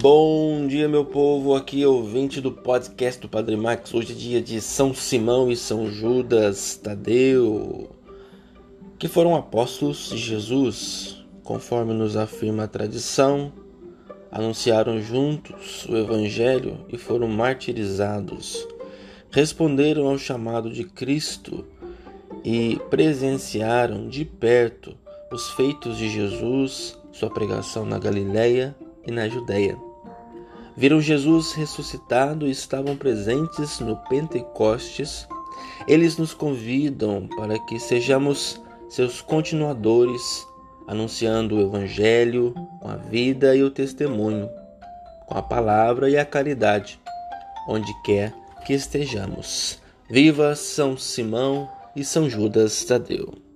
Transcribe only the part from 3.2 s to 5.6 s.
do Padre Max. Hoje é dia de São Simão e